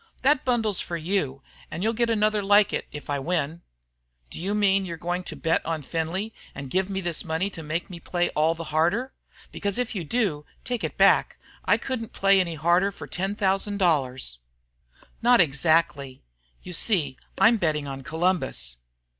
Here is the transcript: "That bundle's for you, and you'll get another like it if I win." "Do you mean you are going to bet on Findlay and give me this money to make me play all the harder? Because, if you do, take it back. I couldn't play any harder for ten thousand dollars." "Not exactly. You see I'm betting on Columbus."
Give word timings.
"That 0.23 0.43
bundle's 0.43 0.79
for 0.79 0.97
you, 0.97 1.43
and 1.69 1.83
you'll 1.83 1.93
get 1.93 2.09
another 2.09 2.41
like 2.41 2.73
it 2.73 2.87
if 2.91 3.07
I 3.07 3.19
win." 3.19 3.61
"Do 4.31 4.41
you 4.41 4.55
mean 4.55 4.83
you 4.83 4.95
are 4.95 4.97
going 4.97 5.23
to 5.25 5.35
bet 5.35 5.63
on 5.63 5.83
Findlay 5.83 6.33
and 6.55 6.71
give 6.71 6.89
me 6.89 7.01
this 7.01 7.23
money 7.23 7.51
to 7.51 7.61
make 7.61 7.87
me 7.87 7.99
play 7.99 8.29
all 8.31 8.55
the 8.55 8.63
harder? 8.73 9.13
Because, 9.51 9.77
if 9.77 9.93
you 9.93 10.03
do, 10.03 10.43
take 10.63 10.83
it 10.83 10.97
back. 10.97 11.37
I 11.65 11.77
couldn't 11.77 12.13
play 12.13 12.39
any 12.39 12.55
harder 12.55 12.91
for 12.91 13.05
ten 13.05 13.35
thousand 13.35 13.77
dollars." 13.77 14.39
"Not 15.21 15.39
exactly. 15.39 16.23
You 16.63 16.73
see 16.73 17.15
I'm 17.37 17.57
betting 17.57 17.85
on 17.85 18.01
Columbus." 18.01 18.77